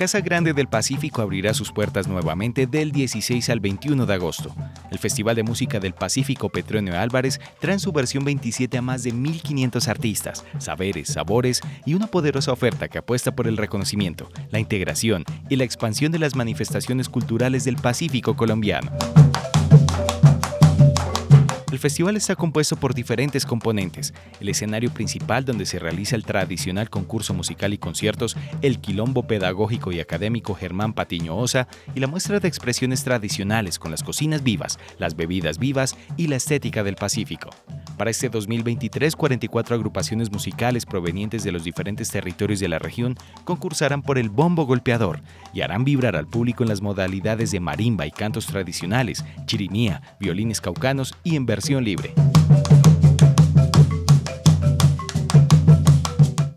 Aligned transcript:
Casa 0.00 0.22
Grande 0.22 0.54
del 0.54 0.66
Pacífico 0.66 1.20
abrirá 1.20 1.52
sus 1.52 1.72
puertas 1.72 2.08
nuevamente 2.08 2.66
del 2.66 2.90
16 2.90 3.50
al 3.50 3.60
21 3.60 4.06
de 4.06 4.14
agosto. 4.14 4.56
El 4.90 4.98
Festival 4.98 5.36
de 5.36 5.42
Música 5.42 5.78
del 5.78 5.92
Pacífico 5.92 6.48
Petronio 6.48 6.98
Álvarez 6.98 7.38
trae 7.58 7.74
en 7.74 7.80
su 7.80 7.92
versión 7.92 8.24
27 8.24 8.78
a 8.78 8.80
más 8.80 9.02
de 9.02 9.12
1.500 9.12 9.88
artistas, 9.88 10.46
saberes, 10.56 11.08
sabores 11.08 11.60
y 11.84 11.92
una 11.92 12.06
poderosa 12.06 12.50
oferta 12.50 12.88
que 12.88 12.96
apuesta 12.96 13.36
por 13.36 13.46
el 13.46 13.58
reconocimiento, 13.58 14.30
la 14.50 14.58
integración 14.58 15.22
y 15.50 15.56
la 15.56 15.64
expansión 15.64 16.10
de 16.12 16.18
las 16.18 16.34
manifestaciones 16.34 17.10
culturales 17.10 17.64
del 17.64 17.76
Pacífico 17.76 18.36
colombiano. 18.36 18.90
Festival 21.80 22.14
está 22.14 22.36
compuesto 22.36 22.76
por 22.76 22.92
diferentes 22.92 23.46
componentes. 23.46 24.12
El 24.38 24.50
escenario 24.50 24.92
principal 24.92 25.46
donde 25.46 25.64
se 25.64 25.78
realiza 25.78 26.14
el 26.14 26.26
tradicional 26.26 26.90
concurso 26.90 27.32
musical 27.32 27.72
y 27.72 27.78
conciertos, 27.78 28.36
el 28.60 28.80
quilombo 28.80 29.22
pedagógico 29.22 29.90
y 29.90 29.98
académico 29.98 30.54
Germán 30.54 30.92
Patiño 30.92 31.38
Osa 31.38 31.68
y 31.94 32.00
la 32.00 32.06
muestra 32.06 32.38
de 32.38 32.48
expresiones 32.48 33.02
tradicionales 33.02 33.78
con 33.78 33.90
las 33.90 34.02
cocinas 34.02 34.42
vivas, 34.42 34.78
las 34.98 35.16
bebidas 35.16 35.56
vivas 35.56 35.96
y 36.18 36.26
la 36.26 36.36
estética 36.36 36.84
del 36.84 36.96
Pacífico. 36.96 37.48
Para 38.00 38.12
este 38.12 38.30
2023, 38.30 39.14
44 39.14 39.76
agrupaciones 39.76 40.32
musicales 40.32 40.86
provenientes 40.86 41.44
de 41.44 41.52
los 41.52 41.64
diferentes 41.64 42.08
territorios 42.08 42.58
de 42.58 42.66
la 42.66 42.78
región 42.78 43.14
concursarán 43.44 44.00
por 44.00 44.16
el 44.16 44.30
bombo 44.30 44.64
golpeador 44.64 45.20
y 45.52 45.60
harán 45.60 45.84
vibrar 45.84 46.16
al 46.16 46.26
público 46.26 46.62
en 46.62 46.70
las 46.70 46.80
modalidades 46.80 47.50
de 47.50 47.60
marimba 47.60 48.06
y 48.06 48.10
cantos 48.10 48.46
tradicionales, 48.46 49.22
chirimía, 49.44 50.00
violines 50.18 50.62
caucanos 50.62 51.14
y 51.24 51.36
en 51.36 51.44
versión 51.44 51.84
libre. 51.84 52.14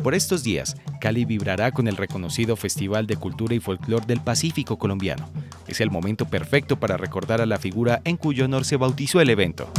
Por 0.00 0.14
estos 0.14 0.44
días, 0.44 0.76
Cali 1.00 1.24
vibrará 1.24 1.72
con 1.72 1.88
el 1.88 1.96
reconocido 1.96 2.54
Festival 2.54 3.08
de 3.08 3.16
Cultura 3.16 3.56
y 3.56 3.58
Folclor 3.58 4.06
del 4.06 4.20
Pacífico 4.20 4.78
colombiano. 4.78 5.28
Es 5.66 5.80
el 5.80 5.90
momento 5.90 6.24
perfecto 6.24 6.78
para 6.78 6.96
recordar 6.96 7.40
a 7.40 7.46
la 7.46 7.58
figura 7.58 8.00
en 8.04 8.16
cuyo 8.16 8.44
honor 8.44 8.64
se 8.64 8.76
bautizó 8.76 9.20
el 9.20 9.30
evento. 9.30 9.72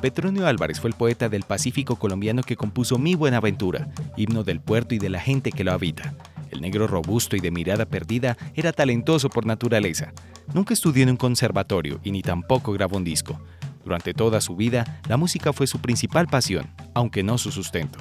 Petronio 0.00 0.46
Álvarez 0.46 0.78
fue 0.78 0.90
el 0.90 0.96
poeta 0.96 1.28
del 1.28 1.42
Pacífico 1.42 1.96
colombiano 1.96 2.42
que 2.42 2.56
compuso 2.56 2.98
Mi 2.98 3.16
Buenaventura, 3.16 3.88
himno 4.16 4.44
del 4.44 4.60
puerto 4.60 4.94
y 4.94 4.98
de 4.98 5.08
la 5.08 5.18
gente 5.18 5.50
que 5.50 5.64
lo 5.64 5.72
habita. 5.72 6.14
El 6.52 6.60
negro 6.60 6.86
robusto 6.86 7.34
y 7.34 7.40
de 7.40 7.50
mirada 7.50 7.84
perdida 7.84 8.36
era 8.54 8.72
talentoso 8.72 9.28
por 9.28 9.44
naturaleza. 9.44 10.12
Nunca 10.54 10.72
estudió 10.72 11.02
en 11.02 11.10
un 11.10 11.16
conservatorio 11.16 12.00
y 12.04 12.12
ni 12.12 12.22
tampoco 12.22 12.72
grabó 12.72 12.96
un 12.96 13.02
disco. 13.02 13.40
Durante 13.84 14.14
toda 14.14 14.40
su 14.40 14.54
vida, 14.54 15.00
la 15.08 15.16
música 15.16 15.52
fue 15.52 15.66
su 15.66 15.80
principal 15.80 16.28
pasión, 16.28 16.70
aunque 16.94 17.24
no 17.24 17.36
su 17.36 17.50
sustento. 17.50 17.98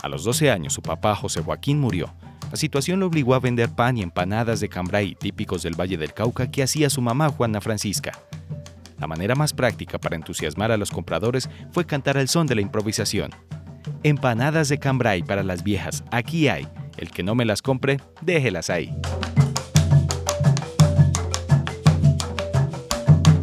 A 0.00 0.08
los 0.08 0.24
12 0.24 0.50
años, 0.50 0.72
su 0.72 0.80
papá 0.80 1.14
José 1.14 1.42
Joaquín 1.42 1.80
murió. 1.80 2.14
La 2.50 2.56
situación 2.56 2.98
lo 2.98 3.06
obligó 3.06 3.34
a 3.34 3.40
vender 3.40 3.68
pan 3.70 3.98
y 3.98 4.02
empanadas 4.02 4.60
de 4.60 4.70
cambray 4.70 5.14
típicos 5.16 5.62
del 5.62 5.78
Valle 5.78 5.98
del 5.98 6.14
Cauca 6.14 6.50
que 6.50 6.62
hacía 6.62 6.88
su 6.88 7.02
mamá 7.02 7.28
Juana 7.28 7.60
Francisca. 7.60 8.12
La 9.02 9.08
manera 9.08 9.34
más 9.34 9.52
práctica 9.52 9.98
para 9.98 10.14
entusiasmar 10.14 10.70
a 10.70 10.76
los 10.76 10.92
compradores 10.92 11.50
fue 11.72 11.84
cantar 11.84 12.16
al 12.18 12.28
son 12.28 12.46
de 12.46 12.54
la 12.54 12.60
improvisación. 12.60 13.32
Empanadas 14.04 14.68
de 14.68 14.78
cambray 14.78 15.24
para 15.24 15.42
las 15.42 15.64
viejas, 15.64 16.04
aquí 16.12 16.46
hay. 16.46 16.68
El 16.96 17.10
que 17.10 17.24
no 17.24 17.34
me 17.34 17.44
las 17.44 17.62
compre, 17.62 17.98
déjelas 18.20 18.70
ahí. 18.70 18.96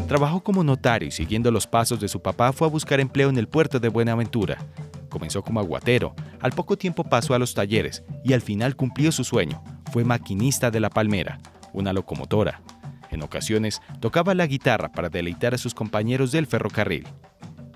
Trabajó 0.08 0.42
como 0.42 0.64
notario 0.64 1.10
y 1.10 1.12
siguiendo 1.12 1.52
los 1.52 1.68
pasos 1.68 2.00
de 2.00 2.08
su 2.08 2.22
papá 2.22 2.54
fue 2.54 2.66
a 2.66 2.72
buscar 2.72 3.02
empleo 3.02 3.28
en 3.28 3.38
el 3.38 3.50
puerto 3.50 3.82
de 3.82 3.90
Buenaventura. 3.90 4.60
Comenzó 5.10 5.44
como 5.44 5.60
aguatero, 5.60 6.16
al 6.40 6.54
poco 6.54 6.78
tiempo 6.78 7.04
pasó 7.04 7.34
a 7.34 7.40
los 7.40 7.54
talleres 7.54 8.02
y 8.24 8.32
al 8.32 8.42
final 8.42 8.78
cumplió 8.78 9.12
su 9.12 9.26
sueño. 9.26 9.62
Fue 9.92 10.06
maquinista 10.06 10.72
de 10.72 10.80
la 10.80 10.90
Palmera, 10.90 11.38
una 11.74 11.92
locomotora, 11.92 12.62
en 13.12 13.24
ocasiones 13.24 13.82
tocaba 14.00 14.36
la 14.36 14.48
guitarra 14.48 14.92
para 14.92 15.10
deleitar 15.10 15.54
a 15.54 15.58
sus 15.58 15.74
compañeros 15.74 16.32
del 16.32 16.48
ferrocarril. 16.48 17.08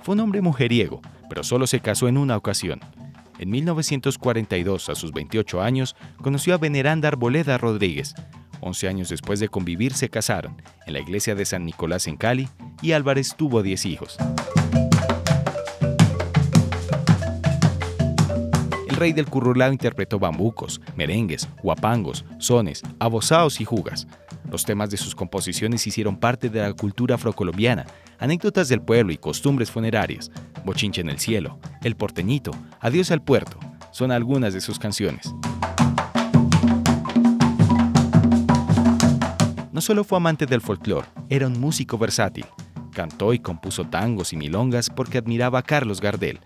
Fue 0.01 0.16
un 0.16 0.21
hombre 0.21 0.41
mujeriego, 0.41 1.01
pero 1.29 1.44
solo 1.44 1.67
se 1.67 1.79
casó 1.79 2.07
en 2.07 2.17
una 2.17 2.38
ocasión. 2.38 2.79
En 3.39 3.49
1942, 3.49 4.89
a 4.89 4.95
sus 4.95 5.11
28 5.11 5.61
años, 5.61 5.95
conoció 6.21 6.53
a 6.53 6.57
Veneranda 6.57 7.07
Arboleda 7.07 7.57
Rodríguez. 7.57 8.13
11 8.61 8.88
años 8.88 9.09
después 9.09 9.39
de 9.39 9.49
convivir 9.49 9.94
se 9.94 10.09
casaron 10.09 10.61
en 10.85 10.94
la 10.94 10.99
iglesia 10.99 11.35
de 11.35 11.45
San 11.45 11.65
Nicolás 11.65 12.07
en 12.07 12.15
Cali 12.15 12.47
y 12.81 12.94
Álvarez 12.94 13.35
tuvo 13.35 13.61
10 13.61 13.85
hijos. 13.85 14.17
El 18.88 18.95
rey 18.95 19.11
del 19.11 19.25
currulao 19.25 19.71
interpretó 19.71 20.19
bambucos, 20.19 20.79
merengues, 20.95 21.50
guapangos, 21.61 22.23
sones, 22.38 22.83
abosaos 23.00 23.59
y 23.59 23.65
jugas. 23.65 24.07
Los 24.53 24.66
temas 24.66 24.91
de 24.91 24.97
sus 24.97 25.16
composiciones 25.16 25.88
hicieron 25.88 26.16
parte 26.16 26.47
de 26.47 26.62
la 26.62 26.72
cultura 26.74 27.16
afrocolombiana, 27.16 27.88
anécdotas 28.19 28.69
del 28.69 28.84
pueblo 28.84 29.12
y 29.12 29.18
costumbres 29.18 29.72
funerarias, 29.72 30.30
Bochinche 30.64 31.02
en 31.02 31.09
el 31.09 31.18
cielo, 31.18 31.58
El 31.81 31.96
porteñito, 31.96 32.52
Adiós 32.80 33.09
al 33.09 33.24
puerto, 33.24 33.58
son 33.90 34.12
algunas 34.12 34.53
de 34.53 34.62
sus 34.62 34.78
canciones. 34.78 35.34
No 39.72 39.81
solo 39.81 40.03
fue 40.03 40.18
amante 40.18 40.46
del 40.46 40.62
folclore, 40.62 41.08
era 41.30 41.47
un 41.47 41.59
músico 41.59 41.97
versátil. 41.97 42.46
Cantó 42.92 43.34
y 43.34 43.40
compuso 43.40 43.86
tangos 43.86 44.34
y 44.34 44.38
milongas 44.38 44.92
porque 44.92 45.18
admiraba 45.18 45.58
a 45.58 45.63
Carlos 45.63 46.00
Gardel. 46.00 46.40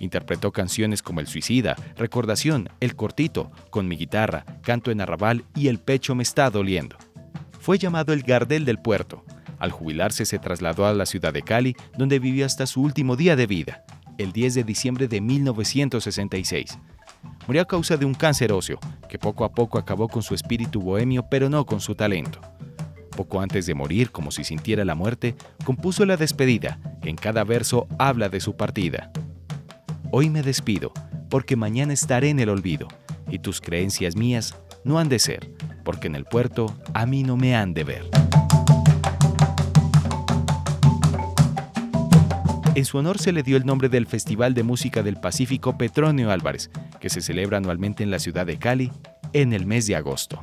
Interpretó 0.00 0.50
canciones 0.50 1.00
como 1.00 1.20
El 1.20 1.28
Suicida, 1.28 1.76
Recordación, 1.96 2.70
El 2.80 2.96
Cortito, 2.96 3.52
Con 3.70 3.86
mi 3.86 3.96
guitarra, 3.96 4.44
Canto 4.62 4.90
en 4.90 5.00
Arrabal 5.00 5.44
y 5.54 5.68
El 5.68 5.78
pecho 5.78 6.16
me 6.16 6.24
está 6.24 6.50
doliendo 6.50 6.96
fue 7.62 7.78
llamado 7.78 8.12
el 8.12 8.22
Gardel 8.22 8.64
del 8.64 8.78
Puerto. 8.78 9.24
Al 9.60 9.70
jubilarse 9.70 10.24
se 10.26 10.40
trasladó 10.40 10.84
a 10.84 10.92
la 10.92 11.06
ciudad 11.06 11.32
de 11.32 11.42
Cali, 11.42 11.76
donde 11.96 12.18
vivió 12.18 12.44
hasta 12.44 12.66
su 12.66 12.82
último 12.82 13.14
día 13.14 13.36
de 13.36 13.46
vida, 13.46 13.84
el 14.18 14.32
10 14.32 14.54
de 14.54 14.64
diciembre 14.64 15.06
de 15.06 15.20
1966. 15.20 16.76
Murió 17.46 17.62
a 17.62 17.66
causa 17.66 17.96
de 17.96 18.04
un 18.04 18.14
cáncer 18.14 18.50
óseo, 18.52 18.80
que 19.08 19.16
poco 19.16 19.44
a 19.44 19.52
poco 19.52 19.78
acabó 19.78 20.08
con 20.08 20.24
su 20.24 20.34
espíritu 20.34 20.80
bohemio, 20.80 21.28
pero 21.30 21.48
no 21.48 21.64
con 21.64 21.80
su 21.80 21.94
talento. 21.94 22.40
Poco 23.16 23.40
antes 23.40 23.64
de 23.66 23.74
morir, 23.74 24.10
como 24.10 24.32
si 24.32 24.42
sintiera 24.42 24.84
la 24.84 24.96
muerte, 24.96 25.36
compuso 25.64 26.04
la 26.04 26.16
despedida, 26.16 26.80
que 27.00 27.10
en 27.10 27.16
cada 27.16 27.44
verso 27.44 27.86
habla 27.96 28.28
de 28.28 28.40
su 28.40 28.56
partida. 28.56 29.12
Hoy 30.10 30.30
me 30.30 30.42
despido, 30.42 30.92
porque 31.30 31.54
mañana 31.54 31.92
estaré 31.92 32.30
en 32.30 32.40
el 32.40 32.48
olvido, 32.48 32.88
y 33.30 33.38
tus 33.38 33.60
creencias 33.60 34.16
mías 34.16 34.56
no 34.82 34.98
han 34.98 35.08
de 35.08 35.20
ser 35.20 35.71
porque 35.82 36.06
en 36.06 36.14
el 36.14 36.24
puerto 36.24 36.74
a 36.94 37.06
mí 37.06 37.22
no 37.22 37.36
me 37.36 37.56
han 37.56 37.74
de 37.74 37.84
ver. 37.84 38.10
En 42.74 42.86
su 42.86 42.96
honor 42.96 43.18
se 43.18 43.32
le 43.32 43.42
dio 43.42 43.58
el 43.58 43.66
nombre 43.66 43.90
del 43.90 44.06
Festival 44.06 44.54
de 44.54 44.62
Música 44.62 45.02
del 45.02 45.16
Pacífico 45.16 45.76
Petronio 45.76 46.30
Álvarez, 46.30 46.70
que 47.00 47.10
se 47.10 47.20
celebra 47.20 47.58
anualmente 47.58 48.02
en 48.02 48.10
la 48.10 48.18
ciudad 48.18 48.46
de 48.46 48.58
Cali 48.58 48.90
en 49.34 49.52
el 49.52 49.66
mes 49.66 49.86
de 49.86 49.96
agosto. 49.96 50.42